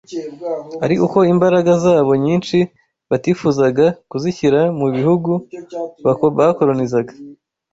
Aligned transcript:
ari 0.85 0.95
uko 1.05 1.19
imbaraga 1.33 1.71
zabo 1.83 2.11
nyinshi 2.25 2.57
batifuzaga 3.09 3.85
kuzishyira 4.09 4.61
mu 4.79 4.87
bihugu 4.95 5.31
bakolonizaga 6.39 7.13